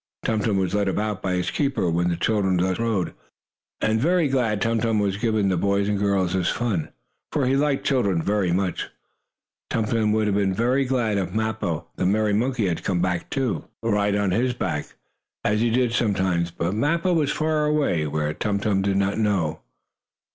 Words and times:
Tum 0.25 0.39
Tum 0.39 0.57
was 0.57 0.73
led 0.73 0.87
about 0.87 1.21
by 1.21 1.33
his 1.33 1.51
keeper 1.51 1.87
when 1.87 2.09
the 2.09 2.15
children 2.15 2.57
thus 2.57 2.79
rode, 2.79 3.13
and 3.81 4.01
very 4.01 4.27
glad 4.29 4.59
Tum 4.59 4.79
Tum 4.79 4.97
was 4.97 5.13
to 5.13 5.19
give 5.31 5.47
the 5.47 5.57
boys 5.57 5.87
and 5.87 5.99
girls 5.99 6.33
this 6.33 6.49
fun, 6.49 6.89
for 7.31 7.45
he 7.45 7.55
liked 7.55 7.85
children 7.85 8.19
very 8.19 8.51
much. 8.51 8.89
Tum 9.69 9.85
Tum 9.85 10.11
would 10.13 10.25
have 10.25 10.35
been 10.35 10.55
very 10.55 10.85
glad 10.85 11.19
if 11.19 11.35
Mappo, 11.35 11.85
the 11.97 12.07
merry 12.07 12.33
monkey, 12.33 12.67
had 12.67 12.83
come 12.83 12.99
back 13.03 13.29
to 13.29 13.65
ride 13.83 14.15
on 14.15 14.31
his 14.31 14.55
back, 14.55 14.87
as 15.43 15.61
he 15.61 15.69
did 15.69 15.93
sometimes. 15.93 16.49
But 16.49 16.73
Mappo 16.73 17.13
was 17.13 17.31
far 17.31 17.65
away; 17.67 18.07
where, 18.07 18.33
Tum 18.33 18.57
Tum 18.57 18.81
did 18.81 18.97
not 18.97 19.19
know. 19.19 19.59